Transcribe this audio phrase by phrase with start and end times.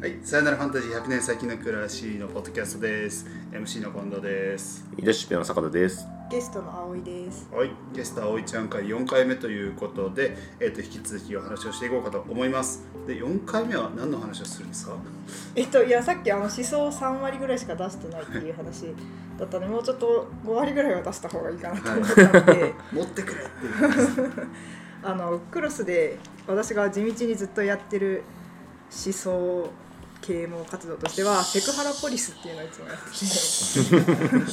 [0.00, 3.26] はい、さよならファンタジー100年先の暮らしのポッドキャストです。
[3.50, 4.86] MC の近藤です。
[4.94, 6.06] リーダーシップの坂田です。
[6.30, 7.48] ゲストの葵です。
[7.52, 12.86] はい、ゲストは葵ちゃん会4回目ということで、えっ、と引き続きお話をしていこうかと思います。
[13.08, 14.94] で、4回目は何の話をするんですか？
[15.56, 18.84] えっといやさっきあの思想3割ぐらいしか出してないっていう話
[19.36, 24.32] だったので もうちょっと5割ぐらいは出した方がいいかなと思ったので 持ってくれっていう。
[25.02, 28.22] あのクロスで私が地道にずっとやってる
[28.92, 29.68] 思想
[30.28, 33.02] 啓蒙活動としては セクハラポリスっていうのをいつもやって
[34.42, 34.48] て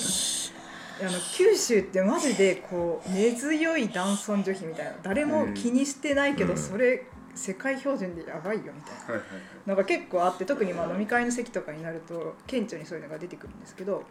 [1.05, 4.94] あの九州ってマジでこう根強い男尊女卑みたいな。
[5.04, 6.58] 誰も気にしてないけど、うん。
[6.58, 7.04] それ
[7.35, 9.05] 世界標準でやばいよみたいな。
[9.05, 9.22] はいはい
[9.66, 14.04] なんか結構あって特にまあ飲み会の席とかになると顕著にそういうのが出てくるんですけど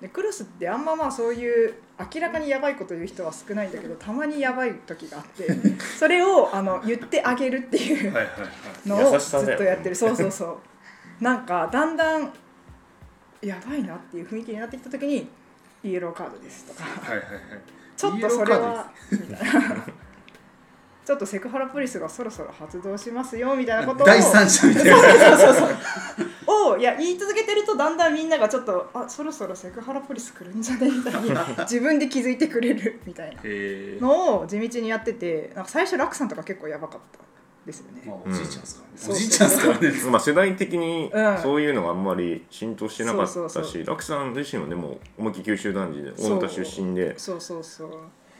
[0.00, 1.74] でクロスってあんままあそういう
[2.14, 5.46] 明らかにやばいこと言う人は少ないんだけどたまにやばい時があって
[5.98, 8.14] それをあの言ってあげるっていう。
[8.86, 9.94] のをずっとやってる。
[9.94, 10.58] そうそうそう
[11.20, 12.32] なんかだんだん
[13.42, 15.28] やばいなっていう雰囲気になってきた時に
[15.82, 16.84] イエローカードですとか。
[16.84, 17.36] はいはいはい。
[17.96, 19.86] ちょっとそれはみたいな。
[21.04, 24.06] ちょっとセクハラポリスがそろそろ発動しますよみたいなことを。
[24.06, 24.96] 第三者みたいな。
[24.96, 25.76] そうそうそう
[26.74, 30.90] をいや言い続けてるとだんだんみんながちょっとあそろそろセクハラポリス来るんじゃね？
[30.90, 31.30] みたいに
[31.60, 33.00] 自分で気づいてくれる。
[33.06, 33.42] みたいな。
[34.00, 37.18] のを地道にやっててなんか最初楽さんとか結構やばかった
[37.68, 38.02] ですよね。
[38.04, 39.06] まあおじいちゃんですからね。
[39.06, 39.92] うんおじいちゃんですからね。
[40.10, 47.90] まあ世代的にうんそういうのがあんまり浸透してなかったし、楽さん自身はでも思いっきり九州男児でそう大分出身で、そうそうそう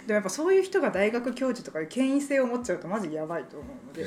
[0.08, 4.06] でもやっぱそういう人が大学教授とかいう権威性を持っちゃうとマジやばいと思うので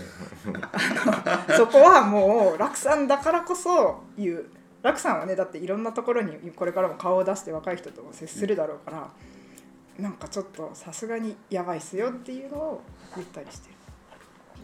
[1.56, 4.46] そこはもう楽さんだからこそ言う
[4.82, 9.12] 楽さんはねだっていろんなところにこれからも顔を出して若い人とも接するだろうから、
[10.00, 12.82] なんかちょっとさすがにやばいっすよっていうのを
[13.16, 13.76] 言ったりしてる。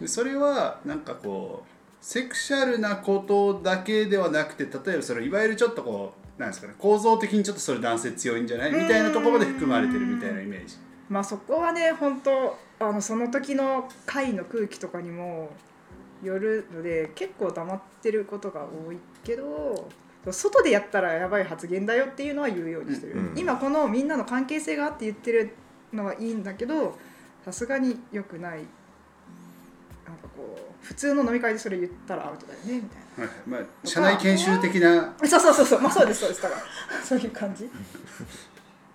[0.02, 8.72] でそれはなんかこうセクシャルなことだけではなくて例えばそれいわゆるちょっとこうなんですかね構造的にちょっとそれ男性強いんじゃない？
[8.72, 10.76] みたいなところまで含まれてるみたいなイメージ。
[11.10, 15.50] まあそこはね本当あのその時の会の空気とかにも
[16.22, 19.90] よるので結構黙ってることが多いけど
[20.30, 23.34] 外でやったらやばい発言だよっていうのは言うようにしてる、うん。
[23.36, 25.54] 今このみんなの関係性があって言ってる
[25.94, 26.98] のはいいんだけど
[27.46, 28.60] さすがに良くない
[30.38, 33.24] こう普通の飲み会でそれ言ったらアウトだよねみたいな。
[33.26, 33.66] はいはい。
[33.66, 35.82] まあ、社内研修的なそうそうそうそう。
[35.82, 36.42] まあそうですそうです。
[36.42, 36.62] だから
[37.04, 37.70] そういう感じ。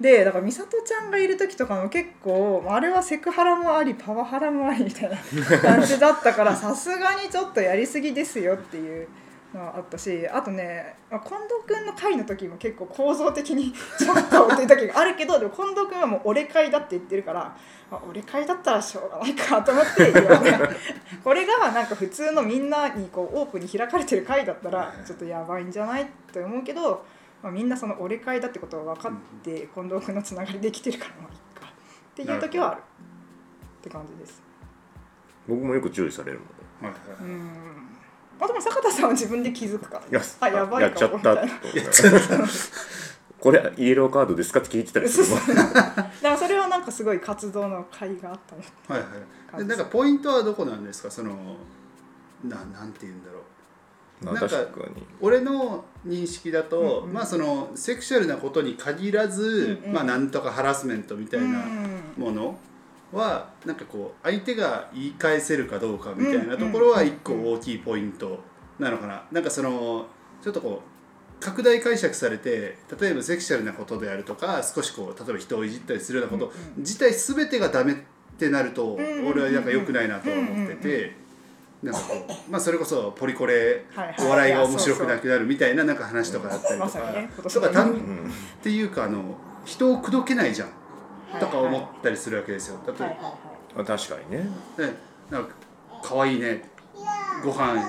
[0.00, 9.06] でだから美里ちゃんがいる時とかも結構あれはセクハラもありパワハラもありみたいな感じだったからさすがにちょっとやりすぎですよっていう
[9.54, 17.54] あったしあとねまあ近藤君の会の時も結構構造的に ちょっとっていう時があるけどでも近藤君はもう俺会だって言ってるから、
[17.90, 20.60] まあ、俺会だったらしょうがないかと思って言わない
[21.22, 27.04] これがなんか普通のみんなにこうオープンに開かれてる会だったらちょっとやばいんじゃないって思うけど、
[27.42, 29.12] まあ、みんなその俺会だってことを分かっ
[29.42, 32.82] て近藤君のつながりできてるからまあいいかっていう時はあるっ
[33.82, 34.42] て感じです。
[35.46, 36.38] 僕もよく注意される
[36.80, 36.92] もん。
[36.92, 37.91] はいはいうん
[38.44, 40.00] あでも坂田さんは自分で気づくか。
[40.10, 41.16] ら、いやあやばいやっちゃった。
[41.16, 41.50] みたいな。
[43.40, 45.38] これイエローカードですかって聞いてたりするもん。
[45.56, 48.62] だからそれはなんかすごい活動の会があったの
[49.00, 49.64] はいはい。
[49.64, 51.10] でなんかポイントはどこなんですか？
[51.10, 51.36] その
[52.44, 54.24] ななんて言うんだろう。
[54.24, 55.04] まあなんか確かに。
[55.20, 57.12] 俺の認識だと、うんうん。
[57.14, 59.92] まあそのセクシャルなことに限らず、うんうん。
[59.94, 61.64] まあなんとかハラスメントみたいな
[62.16, 62.56] もの
[63.12, 68.40] は、なんかこう相手が言い返せるかどうかみたいなところは一個大きいポイント
[68.78, 69.24] なのかな。
[69.30, 70.06] なんかその
[70.42, 70.92] ちょっとこう
[71.42, 77.96] 拡大解釈されて例えばセクシャルなことであるとか少しこう例えば人をいじったりするようなこと自体全てがダメっ
[78.38, 81.16] てなると俺はなんか良くないなとは思ってて
[81.82, 82.14] なんかこ
[82.48, 84.16] うまあそれこそポリコレはいはい。
[84.20, 87.92] お笑いが面白くなくなるみたいななんか話とかだったりとかとか単
[88.60, 90.68] っていうかあの人を口説けないじゃん
[91.40, 91.78] とか思はい。
[91.78, 92.80] ったりするわけですよ。
[92.86, 93.12] 例えばは
[93.82, 94.44] い確かにね。
[94.78, 94.94] ね
[95.30, 95.50] なんか
[96.02, 96.68] 可愛いね。
[97.44, 97.82] ご飯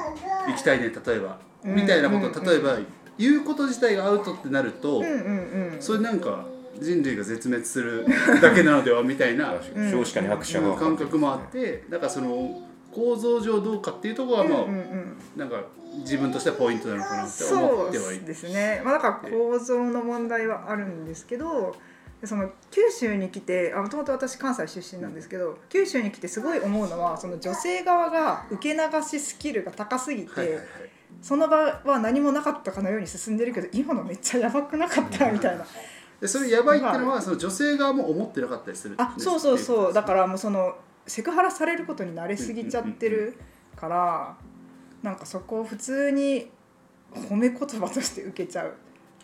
[0.48, 1.40] 行きたいね例えば。
[1.64, 1.76] うん。
[1.76, 2.78] みたいなことうん例えば
[3.18, 5.82] 言うこと自体がアウトってなるとうんうんうん。
[5.82, 6.46] それなんか
[6.80, 8.06] 人類が絶滅する
[8.42, 12.62] だけなのではみたいな 確かに少子化に拍車がかか感って覚もあってだからその
[12.92, 15.18] 構造上どうかっていうところはまあうんうんうん。
[15.36, 15.62] なんか
[16.00, 18.26] 自分としてはポイントなのかなって思ってはいる。
[18.26, 21.78] ですね、まあ、だから構造の問題はあるんですけどで
[22.28, 30.66] その九州に来てもともと私関西出身なんですけど九州に来てすごい思うのはその女性側が受け流しスキルが高すぎて、はいはいはい。
[31.22, 35.66] その場は何もなかったかのように進んでるけど今のめっちゃやばくなかったみたいな。
[36.20, 39.94] でそれやばいっていうのはその女性側も思ってなかったりするあそうそうそう。
[39.94, 40.76] だかからもうその
[41.06, 43.38] セクハラされることに慣れすぎちゃってる
[43.76, 44.38] から
[45.02, 46.50] なんかそこを普通に
[47.14, 48.74] 褒め言葉として受けちゃう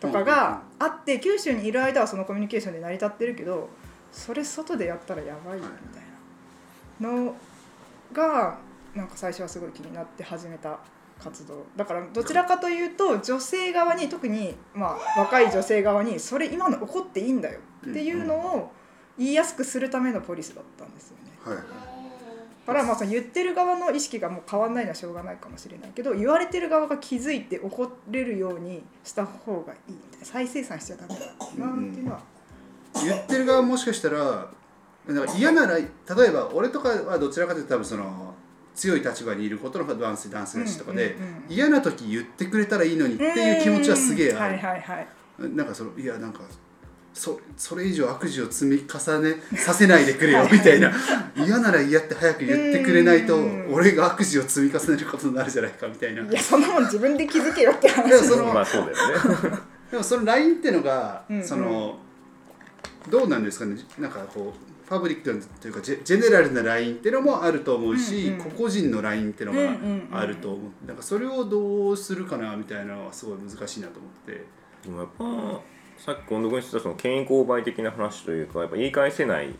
[0.00, 3.68] とかがあって九州にいる間はそのコミュニケーションで成り立ってるけど
[4.10, 6.10] それ外でやったらやばいよみたいな。
[7.00, 7.34] の
[8.12, 8.58] が
[8.94, 10.78] なんか最初はすごい気になって始めた
[11.22, 11.64] 活動。
[11.76, 18.72] だからどちらかというと女性側に特にまあ若い女性側にそれ今の怒っていいんだよっていうのを
[19.18, 21.30] 言いやすくするためのポリスだったんですよね。
[21.44, 21.89] はいだ
[22.66, 32.20] からまあその言ってる側の意識がもう変わんないのはしょうがないかもしれないけど言われてる側が気づいて怒れるようにした方がいいみたいな再生産しちゃダメだなっていうのは、
[33.04, 34.50] 言ってる側もしかしたら
[35.06, 35.84] なんか嫌なら例
[36.28, 38.34] えば俺とかはどちらかというと多分その
[38.74, 45.08] 強い立場にいることの男性男性たちとかで、うんうんうん嫌な時言ってくれたらいいのにっていう気持ちはすげえある、はいはいはい。
[45.40, 46.42] なんかそのいやなんか
[47.12, 50.92] そそれ以上悪事を積み重ねさせないでくれよみたいな。
[51.36, 53.72] 嫌なら嫌って早く言ってくれないとうん。
[53.72, 56.22] 俺が悪事を積み重ねることになるじゃないかみたいな。
[56.22, 59.58] いやそんなもん自分で気づけよって話でもそのまあそうだよね。
[59.90, 61.44] でもその LINE ってのが、うんうん。
[61.44, 61.98] その
[63.08, 63.76] どうなんですかね。
[63.98, 69.62] なんかこうパブリックというかジェジェネラルな LINE ってのもあると思うし、うんうん個々人の LINE ってのがう。
[69.62, 69.72] んうん
[70.10, 74.44] うんあると思う、なんかそれをどうするかなみたいなのはすごい難しいなと思って
[74.84, 75.60] でもやっぱ
[76.00, 79.58] さっき近藤君言ってたその健康売的な話というかやっぱ言い返せない立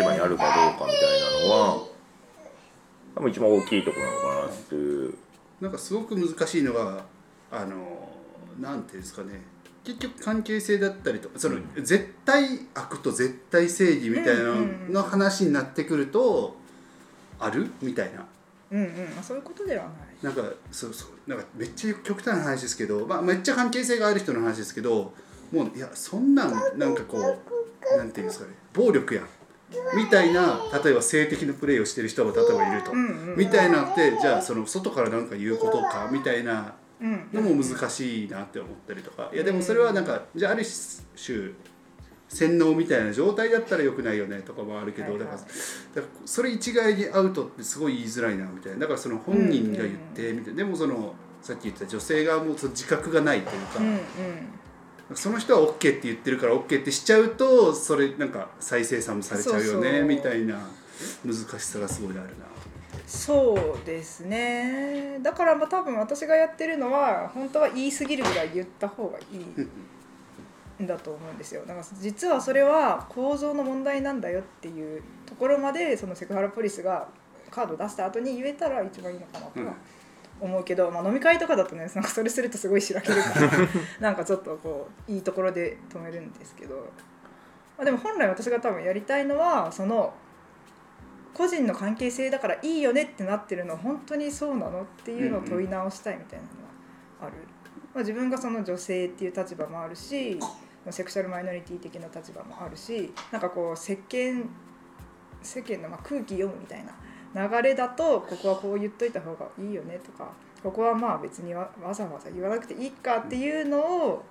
[0.00, 1.82] 場にあるかどうかみたいなのは
[3.16, 5.14] 多分一番大きいところなのかなっていう。
[5.60, 7.04] なんかすごく難しいのが
[7.50, 8.08] あの
[8.60, 9.40] なんていうんですかね。
[9.82, 16.54] 結局関係性だったりとかその、絶対悪と絶対正義みたいなうんうんうんの話になってくると、
[17.40, 17.72] ある？
[17.82, 18.24] みたいな。
[18.70, 18.88] うんうん。
[19.16, 19.92] まあそういうことではない。
[20.22, 21.28] なんかそうそう。
[21.28, 25.12] なんかめっちゃ極端な話ですけど、まあ、めっちゃ関係性がある人の話ですけど
[25.52, 29.26] もういやそんなんなんかこうなんていうんですかね暴力やん
[29.96, 39.30] みたいな例えば性的なプレーをしてる人も例えばいると、うんうんみたいなってじゃあその外からなんか言うことかみたいなうんのも難しいなって思ったりとか。
[39.32, 40.62] いやでもそれはなんかじゃあある
[41.16, 41.52] 種
[42.28, 45.20] 洗脳みたいな状態だったらよくないよねとかもあるけど、はいはい。
[45.20, 48.80] だからだからそれ一概にアウトってすごい言いづらいなみたいな。
[48.80, 54.00] だからその本人が言ってみたいな、でもそのさっき言った女性側もその自覚がないというか、うんうん
[55.14, 60.58] その人は OK って言ってるから OK ってしちゃうとそれなんか再生産もされちゃうよねみたいな
[61.24, 62.52] 難しさがすごいあるな。
[63.06, 65.18] そうですね。
[65.22, 69.22] だからまあ多分私がやってるのは本当は言い過ぎるぐらい言った方がい
[70.80, 71.62] いんだと思うんですよ。
[71.66, 77.08] だから実はそれは構造の問題なんだよっていうところまでそのセクハラポリスが
[77.50, 79.74] カード出した後に言えたら一番いいのかなとは
[80.42, 83.50] 思うけど、まあ、飲み会とかだとねなんかそれするとすごいしらけるから
[84.00, 86.76] なんかちょっとこういいところで止めるんですけど、
[87.78, 90.12] まあ、でも本来私が多分やりたいのはその
[91.32, 96.50] 個人の関係性だからいいよねってなってるの本当にそうなのっていうのを問い直したいみたいなの
[97.20, 97.32] はある、
[97.94, 100.38] まあ、自分がその女性っていう立場もあるし
[100.90, 104.48] セクシャルマイノリティ的な立場もあるしなんかこう世間
[105.40, 106.92] 世間のまあ空気読むみたいな
[107.34, 110.30] 流れだとここはこう言っといた方がいいよねとか
[110.62, 114.24] ここはまあ別にわわざわざ言わなくていいかっていうのを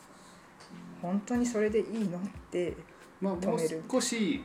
[1.02, 2.22] 本当にそれでいいのっ
[2.52, 2.76] て
[3.22, 3.84] まあ、もう止める。
[3.90, 4.44] 少し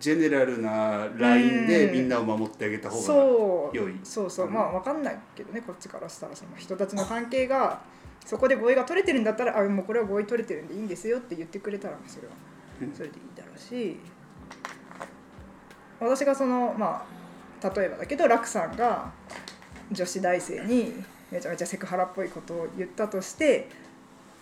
[0.00, 3.76] ジェネラルなラインでみんなを守ってあげた方がそう。
[3.76, 4.00] 良い。
[4.02, 4.46] そうそう。
[4.46, 4.52] うん。
[4.54, 7.80] まあ分かんないけどねこっちからしたらその人たちの関係が
[8.24, 12.34] そこで合意が取れてるんだったらあもうこれは合意取れてるんでいいんですよって言ってくれたらそれは
[12.80, 13.98] うんそれでいいだろうし。
[16.00, 17.23] 私がそのまあ
[17.74, 19.10] 例えばだけど楽さんが
[19.90, 20.92] 女子大生に
[21.30, 23.68] めちゃめちゃセクハラっぽいことを言ったとして、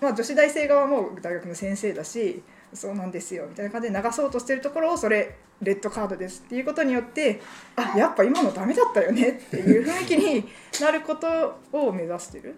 [0.01, 2.43] まあ、女子大生側も大学の先生だし
[2.75, 7.41] そうなんですよみたいな感じで流そうとしてるところをそれレッドカードですっていうことによって
[7.77, 10.49] あやっぱ今のダメだったよねっていう雰囲気に
[10.81, 12.57] なることを目指してる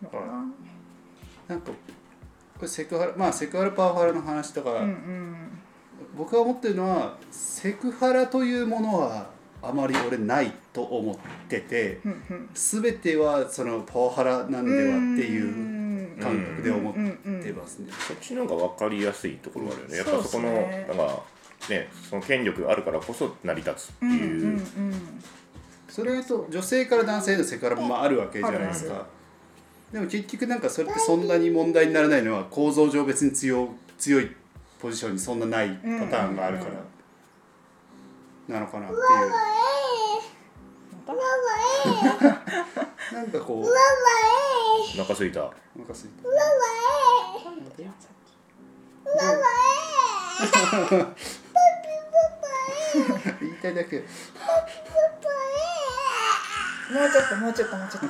[0.00, 0.44] のかな。
[1.48, 5.58] なんかこれセクハラまあセクハラパワハラの話とか、うんうん
[6.16, 9.30] 僕が思ってるのはセクハラというものは
[9.62, 11.16] あまり俺ないと思っ
[11.48, 12.00] てて
[12.54, 16.94] 全てはそのパワハラなんではっていうう感覚で思っ
[17.42, 17.88] てますね。
[18.08, 19.96] そっちの方が分かりやすいところがあるよね。
[19.98, 21.22] やっぱそこのなんか
[21.70, 24.62] ねその権力があるからこそ成り立つってうんいう、うんうん
[25.88, 29.04] それと女性から男性へのセクハラもあるわけじゃないですか。
[29.92, 34.30] でも結局なんかそれってそんなに問題にならないのは構造上別に強強い
[34.80, 36.70] ポジションにそんなないパターンがあるから
[38.48, 39.00] なのかなっていう。
[43.12, 43.64] なんかこう。
[43.64, 45.44] お腹すいた。
[45.44, 46.28] お腹すいた。
[53.38, 53.68] 言いた。
[53.70, 54.02] いだけき
[56.92, 58.08] もうちょっともうちょっともうちょっと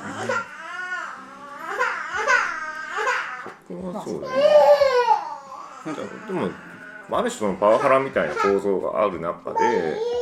[3.99, 4.33] あそうだね
[5.85, 6.72] なんかでもま
[7.11, 9.59] あある種のパワハラみたいな構造がある中で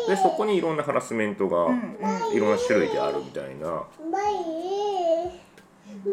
[0.07, 1.67] でそこにいろんなハラスメントが
[2.33, 3.83] いろんな種類であるみたいな。
[3.97, 5.41] そうね。
[6.03, 6.11] だ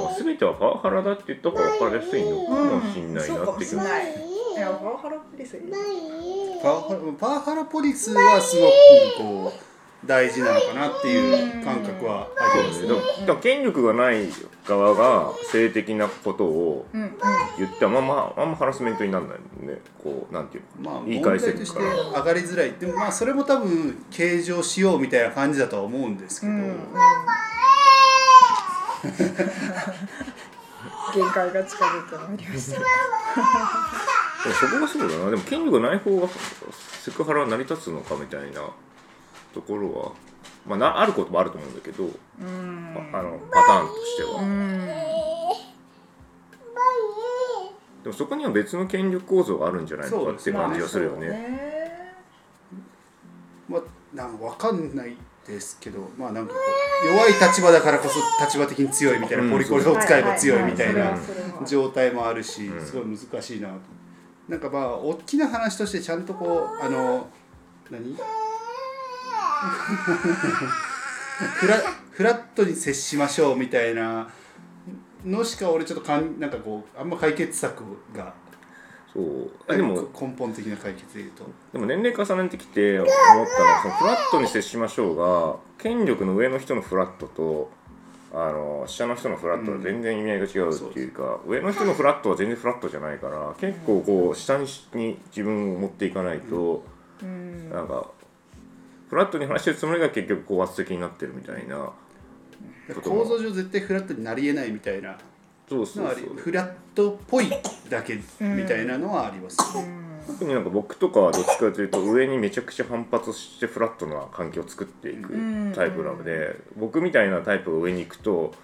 [0.00, 4.14] から全てはパワハラだって言った方が分かりやすいのかもしんないなって気がそうかもしんない。
[4.56, 5.58] いやパワハラポリス
[6.62, 8.72] パワハラパワハラポリスはすごく
[9.18, 12.88] こう大事なのかなっていう感覚はありますね。
[13.40, 14.28] 権力がない
[14.66, 16.86] 側が性的なことを
[17.58, 19.80] 言ってもまあまああんまハラスメントにならないもんね。
[20.02, 20.90] こうなんていうの。
[20.90, 26.76] まあ言い問返せるから上がりづらいでもまあそれも多分計上しようみたいな感じだとは思うんですけど、うん。
[31.14, 32.84] 限界が近づいてまいりましたで
[34.48, 35.30] もそこがそうだな。
[35.30, 36.28] でも権力がない方が
[37.02, 38.70] セクハラは成り立つのかみたいな
[39.54, 40.12] ところは、
[40.66, 42.08] まあ、なあることもあると思うんだけど、う
[42.44, 43.10] ん。
[43.12, 44.86] ああのパターンとしては、うん。
[48.02, 51.28] でもそこには別の権力構造があるんじゃないのかって感じがするよね。
[51.28, 52.14] ね
[53.68, 53.82] まあ
[54.14, 56.60] なんかわかんないですけどまあなんかこ
[57.04, 61.18] う弱い立場だからこそ立場的に強いみたいな、うんポリコレを使えば強いみたいな
[61.66, 62.86] 状態もあるしうん。
[62.86, 63.74] すごい難しいなと。
[64.48, 67.28] なんかまあ大きな話としてちゃんとこうあの
[67.90, 68.16] 何？
[71.58, 71.76] フラ
[72.10, 74.28] フラットに接しましょうみたいな
[75.24, 77.82] のしか俺ちょっとかんなんかこうあんま解決策
[78.14, 78.32] が。
[79.12, 79.50] そう。
[79.66, 81.44] あでも根本的な解決でいうと。
[81.72, 87.70] でも年齢重ねてきて思ったのはそのフラットに接しましょうが権力の上の人のフラットと
[88.32, 96.84] あの下の人のフラットは全然意味合いが違うっていうか、上の人のフラットは全然フラットじゃないから結構こう下にに自分を持っていかないと、
[97.22, 97.70] うん。
[97.70, 98.10] なんか
[99.08, 101.92] フラットに話してるつもりが結局高圧的になってるみたいな
[102.94, 105.16] ことも構造上絶対フラットになりえないみたいな
[105.68, 107.50] そうそうフラットっぽい
[107.88, 109.56] だけみたいなのはあります、
[110.26, 115.32] 特になんか僕とかはどっちかというと上にめちゃくちゃ反発してフラットな環境を作っていく
[115.74, 118.54] タイプなので僕みたいなタイプが上に行くと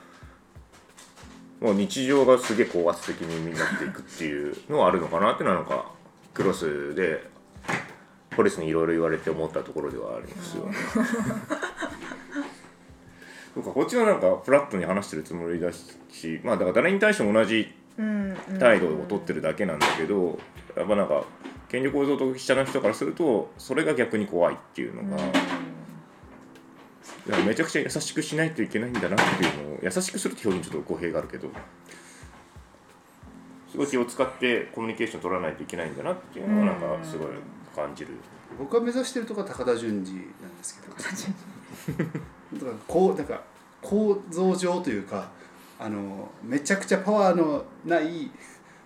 [1.60, 5.92] もう日常がすげえ高圧的になっていくっていうのはあるのかなっていうのはなんか
[6.34, 7.31] クロスで
[8.32, 10.74] ポリスにいろいろ言われて思ったところではありますよね。
[13.54, 20.38] そうかこっちはなんかフラットに話してるつもりだしまあだから誰に対しても同じうん態度を取ってるだけなんだけど
[20.74, 21.24] やっぱなんか
[21.68, 25.30] 権力構造と下の人からするとそれが逆に怖いっていうのが、い
[27.30, 31.48] やめちゃくちゃ優しくしないといけないんだなっていうのを優しくするって表現ちょっと語弊があるけど
[33.70, 37.28] すごい気を使ってコミュニケーション取らないといけないんだなっていうのはなんかすごい
[37.74, 38.10] 感じる。
[38.58, 40.94] 僕が目指してるところは高田純次なんですけど。
[40.94, 41.00] だ
[42.66, 43.40] からこうなんか
[43.80, 45.30] 構造上というか
[45.78, 48.30] あのめちゃくちゃパワーのない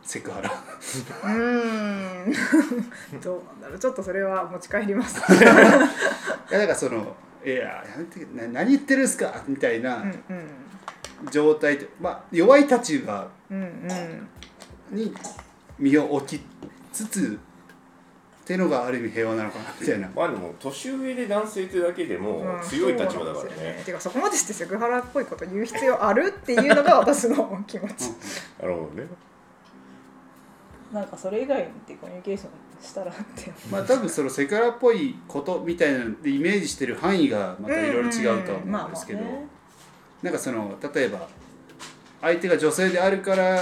[0.02, 0.50] セクハラ。
[0.50, 2.32] うーん。
[3.20, 3.78] どうなんだろう。
[3.78, 5.20] ちょっとそれは持ち帰ります。
[5.30, 10.04] いやだからその「いややめてな何言ってるんすか?」みたいな
[11.30, 13.28] 状態で、まあ弱い立場
[14.90, 15.14] に
[15.78, 16.40] 身を置き
[16.92, 17.38] つつ
[18.46, 20.08] っていうのがある意味平和なのかなみたいな。
[20.14, 22.60] まあでも年上で男性ってだけでもうん。
[22.62, 23.82] 強い立場だからそうなんね。
[23.84, 28.02] てかそこまでしてセクハラっぽいこと言う必要あるっていうのが私の気持ち。
[28.62, 29.08] なるほどね。
[30.92, 32.50] なんかそれ以外でコミュニケーション
[32.80, 33.52] したらって。
[33.68, 39.46] まあ多分そのセクハラっぽいことみたいなのでイメージしてる範囲がまたいろいろ違うとは思うんですけど、まあまあね。
[40.22, 41.26] なんかその例えば
[42.20, 43.58] 相手が女性であるから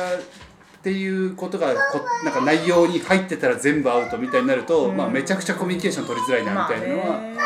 [0.84, 4.96] っていうことがこなんか内容に入ってたら全部アウトみたいになると、うん。
[4.98, 7.36] まあ、めちゃくちゃコミュニケーション取りづらいなみたいなのは、まあね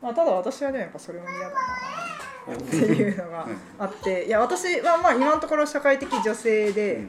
[0.00, 3.46] まあただ私はでもやっぱそれも嫌だなっていうのが
[3.78, 7.02] あっていや私はまあ今のところ社会的女性で、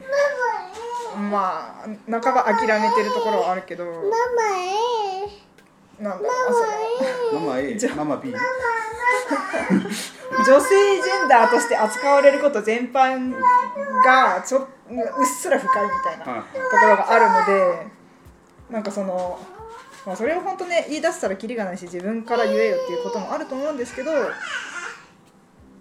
[1.32, 3.86] まあ半ば諦めてるところはあるけど
[6.00, 6.34] なんだろ
[7.32, 8.34] うママ A じゃママ B
[10.46, 13.34] 女性ジェンダーとして扱われること全般
[14.04, 14.64] がちょう
[15.24, 16.44] っすら不快みたいなはい。
[16.44, 17.46] ところがあるの
[17.80, 17.88] で
[18.70, 19.40] なんかその、
[20.06, 24.12] まあ、それを本当ね言い出したらキリがないし自分から言えよっていうこともあると思うんですけど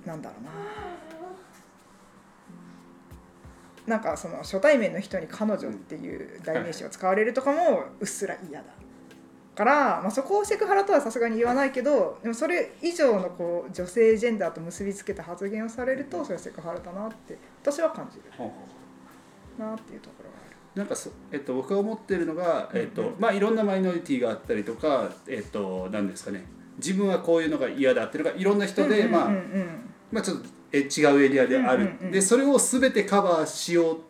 [0.06, 0.50] なんだろうな。
[3.86, 8.66] なんかその初対面の人に「彼女」っていう代名詞を使われるとかもうっすら嫌だ
[9.54, 18.24] から、まあ、そこをセクハラとはさすがに言わないけどでもそれ以上のこう女性ジェンダーと結びつけた発言をされるとそれはセクハラだなって私は感じる。
[19.58, 20.56] なっていうところがある。
[20.74, 26.44] なんかそ、えっと、僕が思ってるのが、えっとまあ、いろんなマイノリティがあったりとか、えっと、なんですかね。
[26.78, 34.00] 自分はこういうのが嫌だっていうのがいろんな人で、まあうんうんうんまあ、ちょっとえ違うエリアである、うんうんうんでそれを全てカバーしよううん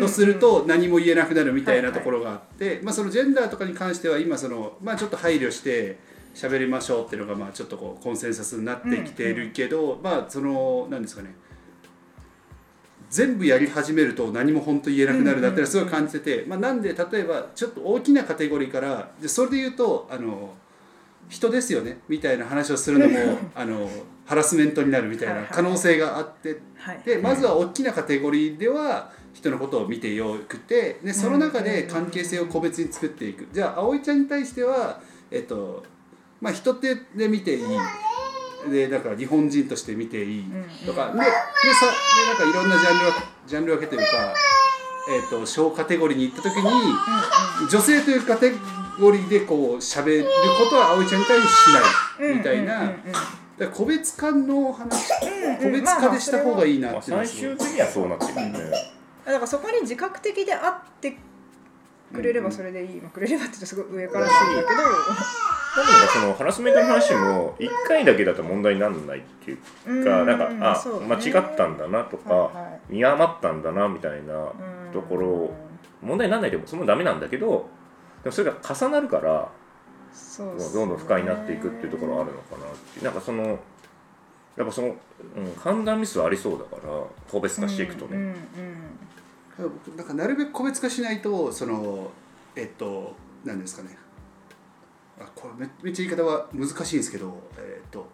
[0.00, 5.98] とすると何も言えなくなるみたいなところがあって、まあ、そのジェンダーとかに関しては今その、まあ、ちょっと配慮して
[6.34, 11.34] 喋りましょうっていうのがまあちょっとこうコンセンサスになってきているけど、まあその何ですかね。
[13.10, 20.52] 全部やり始めると何も本当言えなくなるだったらすごい感じてて、まあ、なんで例えばちょっと大きなカテゴリーからでそれで言うとあの
[21.28, 23.88] 人ですよねみたいな話をするのも あの
[24.26, 27.02] ハラスメントになるみたいな可能性があってはい。
[27.04, 33.48] でまずは大きなカテゴリーでは人のことを見てよくてでその中で関係性を個別に作っていく。
[33.52, 35.00] じゃあ葵ちゃんに対しては
[35.30, 35.84] えっと
[36.40, 37.62] まあ人ってで見ていい。
[38.70, 40.44] でだから日本人として見ていい。
[40.86, 41.26] とかででさで
[42.26, 43.12] なんかいろんなジャンルを
[43.46, 44.34] ジャンル分けというか、
[45.10, 48.52] えっと小カテゴリーに行った時に女性というカテ
[49.00, 51.74] ゴリーでこう喋ることは葵ちゃんに対してし
[52.22, 52.36] ない。
[52.36, 52.80] みたいな。
[52.84, 52.96] だか
[53.58, 55.56] ら個別化の話うん。
[55.58, 58.58] 個別化でした方がいいなまあ、っていうのは最終的にはそうなってくるね、
[59.24, 61.16] だからそこに自覚的であって
[62.12, 64.82] くれればそれでいい、まあ、くれればって言うとすごい上からしてるんだけど
[65.74, 72.52] 多分なんかそのハラスメントの話も1回だけだと問題にならないっていうか、うんなんかあ、間違ったんだなとか、
[72.88, 74.92] 見余ったんだなみたいなうん。
[74.94, 75.50] ところ
[76.00, 77.68] 問題にならないでもそれもダメなんだけど
[78.22, 79.50] でもそれが重なるから
[80.38, 83.04] どんどん不快になっていくっていうところはあるのかなっていう。
[83.04, 83.58] なんかその
[84.56, 84.90] やっぱその、う
[85.40, 86.82] ん、判断ミスはありそうだから
[87.28, 88.36] 個別化していくとね、
[89.96, 92.10] なんかなるべく個別化しないとその
[92.56, 93.96] えっと何ですかね。
[95.20, 98.10] あこれめめっちゃ言い方は難しいんですけどえっと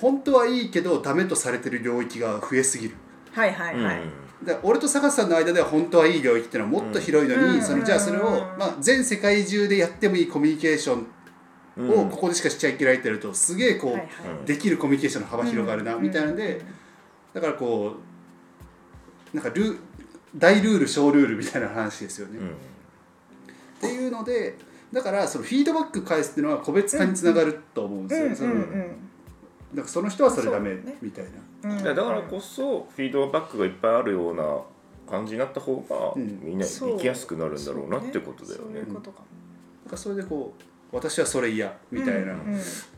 [0.00, 2.94] 本当はいいけどダメとされてる領域が増えすぎる。
[3.32, 4.00] はいはいはい、
[4.44, 7.62] だから俺と坂田さんの間では本当はいい領域っていうのはもっと広いのに、うん。
[7.62, 11.06] そのじゃあそれをうん、まあ、全世界中でやってもいいコミュニケーション
[11.76, 11.90] うん。
[11.90, 14.08] をここでしかしちゃいけないってやるとすげえこう、はいはい。
[14.40, 16.02] うんできるコミュニケーションの幅広がるな、うん。
[16.02, 16.60] みたいなんで、
[17.32, 17.96] だからこ
[19.32, 19.76] うなんかル
[20.36, 22.38] 大ルール小ルールみたいな話ですよね。
[22.38, 22.52] うんっ
[23.80, 24.58] ていうので
[24.92, 28.36] だからそのフィードバック返すっていうのは個別化につながると思うんですよね。
[28.36, 28.54] その
[29.72, 31.30] なんかその人はそれダメみたいな。
[31.30, 34.60] うんうんだからだからこそフィードバックがいっぱいあるような
[35.08, 38.94] 感じになった方がうんみんな生きやすくなるんだろうなってことだよねそういう。
[38.94, 39.22] ことか
[39.84, 42.34] なんかそれでこう私はそれ嫌みたいな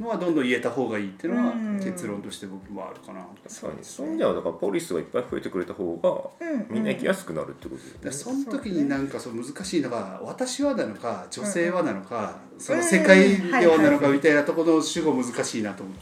[0.00, 3.26] のはどんどん言えた方がいいっていうのはうん結論として僕もあるかな。
[3.46, 7.98] そうですそういう意味ではだからポリスがいっぱい増えてくれた方がうんみんな生きやすくなるってことだよね。
[8.04, 12.84] でその時になんかそう難しいのが私はなのか女性はなのか、そのうん。
[12.84, 15.96] 世界量なのかみたいなところの主語難しいなと思っ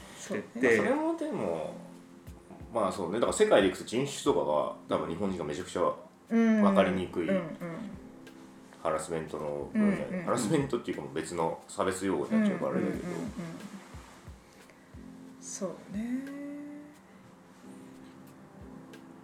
[0.54, 1.74] てて、それもでも
[2.72, 3.14] まあそうね。
[3.14, 4.40] だから世界でいくと人種とか
[4.92, 5.82] が多分日本人がめちゃくちゃ
[6.30, 7.28] うんわかりにくい。
[7.28, 7.42] うんうん
[8.82, 10.24] ハラスメントの分野で、うんうん。
[10.24, 13.30] ハラスメントっていうかもう別の差別用語になっちゃうからあれだけど、うんうんうんうん
[15.40, 16.40] そうね。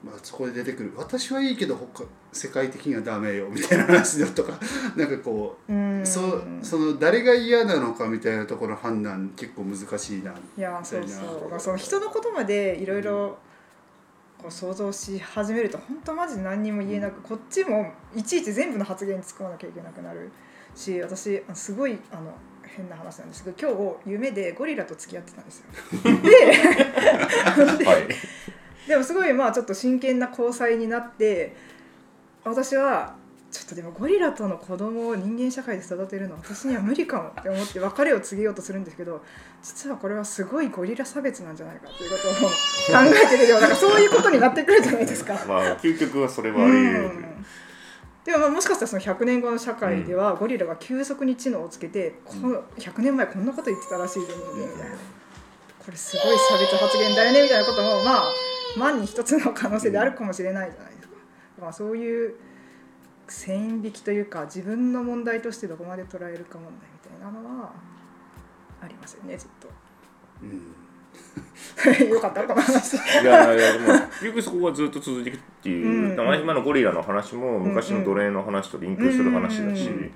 [0.03, 0.93] まあ、そこで出てくる。
[0.97, 4.59] 私はいいけど他世界的にはダメよみたいな話だとか。
[4.97, 6.07] なんかこう、うん。
[6.07, 10.33] そその誰が嫌なのかみたいなところの判断結構難しいな。
[10.57, 13.39] いやそうみたいなそうまあその人のことまでいろいろ
[14.39, 20.31] こう想像し始めると本当マジで何にも言えなくこっちもいちいち全部の発言に突っ込まなきゃいけなくなる
[20.75, 22.33] し私あすごいあの
[22.65, 25.67] 変な話なんですけど今日夢でゴリラと付き合ってたんですよ。
[26.05, 28.09] ではい
[28.89, 31.57] でもすごいまあちょっと真剣な交際になって
[32.45, 33.17] 私は
[33.51, 39.23] ちょっとでもゴリラとの子供を人間社会で育てるのは私には無理かもって思って別れを告げようとするんですけど
[39.63, 42.55] 実はこれはすごいゴリラ差別なんじゃないかっていうことを考
[43.25, 45.35] えてるよだから そういうことになってくるじゃないですか。
[45.47, 47.47] まあ究極はそれはあり得る、うん。
[48.25, 54.97] でもまあもしかしたらその100年後の社会ではゴリラが急速に知能をつけて、この100年前こんなこと言ってたらしいぞ人間みたいな
[55.87, 58.25] これすごい差別発言だよねみたいなこともまあ
[58.77, 61.15] 万に一つの可能性であるかもしれないじゃないですか。
[61.61, 62.35] まあ、そういう
[63.29, 67.73] 線引きというか自分の問題としてどこまで捉えるか問題みたいなのは
[68.81, 69.49] ありますよねずっ
[70.43, 70.75] うん。
[71.99, 72.05] と。
[72.05, 72.95] よかったこの話。
[72.95, 73.87] いやいやでも
[74.21, 76.17] 結局そこがずっと続いていくっていう、うん。
[76.17, 80.11] だから今のゴリラの話も昔の奴隷の話とリンクする話だし、う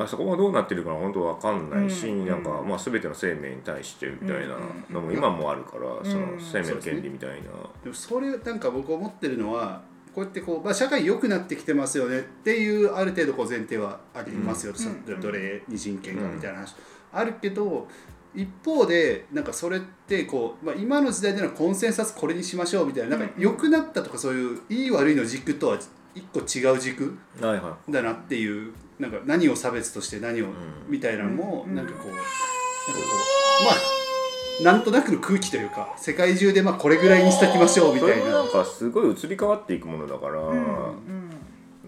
[0.00, 0.02] ん。
[0.02, 2.26] あそこがどうなってるかは本当わかんないし、うん。
[2.26, 4.56] なんかまあ全ての生命に対してみたいな
[4.90, 7.36] のも今もあるから、その生命の権利みたいな、
[7.82, 9.82] でもそれなんか僕思ってるのは
[10.14, 15.20] こうやってこう、まあ、社会良くなってきてますよねっていうある程度こう前提はありますよ、そうん。
[15.20, 16.74] 奴隷に人権がみたいな話、
[17.12, 17.88] あるけど
[18.34, 25.78] 一方でなんかそれってこう、まあ、今の時代でのコンセンサスこれにしましょうみたいななんかうん良くなったとかそういういい悪いの軸とは
[26.14, 30.50] 一個違う軸だなっていうなんか何を差別として何を、ん。
[30.88, 31.74] みたいなのもうん。
[31.74, 32.28] なんかこう、なんかこ
[33.60, 33.97] うまあ
[34.62, 38.14] なんとなくの空気というか世界中でまあこれぐらいにしときましょうみたいな。
[38.16, 41.28] それもなんかすごい移り変わっていくものだから、うん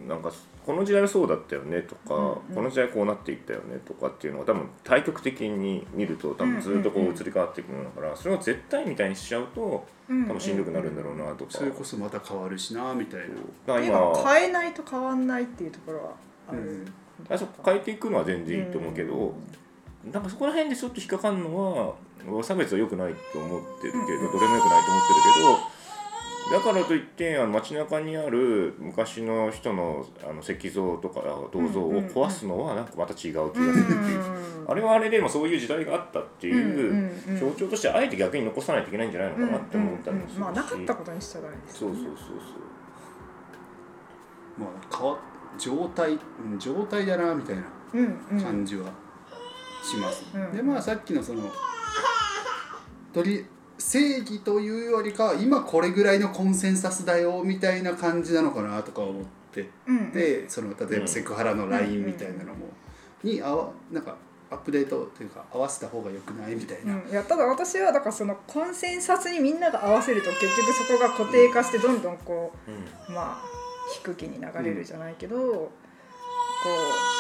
[0.09, 0.33] なんか
[0.67, 2.55] この時代はそうだったよねとか、うんうん。
[2.57, 11.53] この時代こうなっていったよねとかっていうのが多分対極的に見ると多分ずっとこう移り変わっていくものだからそれを絶対みたいにしちゃうとうん多分しんどくなるんだろうなとか。
[11.53, 13.21] それこそまた変わるしなみたい
[13.67, 13.81] な。
[13.81, 16.13] だか変えないと変わんないっていうところは
[16.49, 17.35] ある、うん。
[17.35, 19.35] あそこ変えていくのは全然いいと思うけど、
[20.05, 21.97] なんかそこら辺でちょっと引っかかるの
[22.37, 24.33] は差別は良くないと思ってるけど、うん。
[24.33, 25.81] どれも良くないと思ってるけど
[26.51, 42.15] だからといってあの街中にある昔の人のあの石像とか銅像を壊すのはなんかまた違う気がするっていう、あれはあれでもそういう時代があったっていう象徴としてあえて逆に残さないといけないんじゃないのかなって思ったりもするし、まあなかったことにしちゃダメですそうそうそう
[44.59, 45.19] まあ変わ
[45.57, 47.63] 状態うん状態だなみたいな
[47.95, 48.43] うんうん。
[48.43, 48.87] 感じは
[49.83, 50.53] します、うん。
[50.57, 51.51] でまあさっきのその
[53.13, 53.47] 取り
[53.79, 59.69] 正義というよりかは今これぐらいのコンセンサスだよみたいな感じなのかなとか思って。
[59.87, 61.01] うんでその例えうん。
[61.03, 62.67] ばセクハラのラインみたいなのも
[63.23, 64.17] にあわなんか
[64.51, 73.43] アップデートというか合わせた方がよくないみたいな、うん、いやただ私はだからそのコンセンサスにみんなが合わせると結局そこが固定化してどんどんこそううまあ
[74.05, 75.69] 低気に流れるじゃないけど、こう
[76.69, 77.20] 結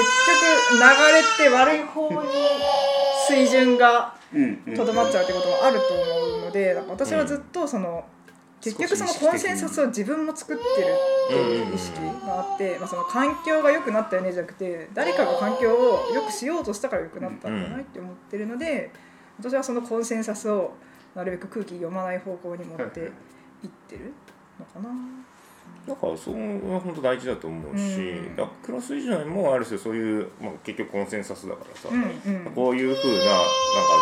[0.00, 2.28] 局流れって悪い方に
[3.28, 4.14] 水準が
[4.76, 8.04] とどまっちゃうってこともあると思うので私はずっとその、
[8.60, 10.86] 結局そのコンセンサスを自分も作ってる
[11.26, 18.90] っていう意識があって、まあ、その環境が良くなったよねじゃなくて誰かが環境を良くしようとしたから良くなったんじゃないって思ってるので
[19.38, 20.72] 私はそのコンセンサスを
[21.14, 23.04] なるべく空気読まない方向に持ってい
[23.66, 24.12] ってる
[24.58, 24.88] のかな。
[25.88, 26.36] だからそれ
[26.68, 28.48] は本当大事だと思うし、うん。
[28.62, 32.52] クロス以外もある種そういう、まあ、結局コンセンサスだからさ、うんうん。
[32.52, 33.44] こういうふうななんか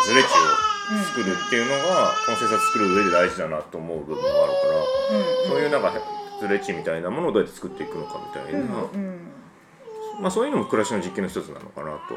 [0.05, 5.93] ズレ値を作るっていうのが、コンセンサス作る上で大事だなと思う部分もあるから、そういうなんか
[6.41, 9.19] ズレ値みたいなものをどうやって作っていくのかみたいな、うんうん。
[10.19, 12.15] まあ、そういうのも暮らしの実験の一つなのかなと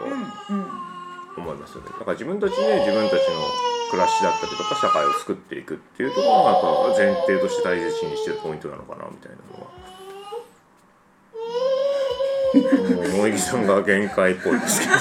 [1.36, 1.90] 思いますよね。
[1.90, 6.62] だから自分たちで自分たちの暮らしだったりとか社会を作っていくっていうところがやっ
[6.94, 9.70] ぱ前提として大切にしてるポイントなのかなみたいなのは。
[12.52, 14.92] もう萌木さんが限界っぽいですけど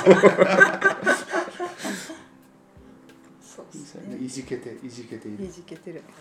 [3.42, 6.16] そうですねいじけていじけているいじけてるのか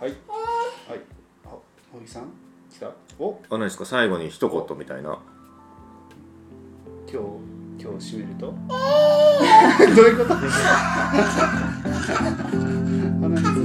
[0.00, 0.16] なはい
[0.88, 1.00] はい
[1.44, 1.48] あ
[1.92, 2.32] 小木さん
[2.72, 5.18] 来たおあ何ですか最後に一言みたいな
[7.12, 8.54] 今日今日閉めると？
[9.94, 10.34] どういうこと？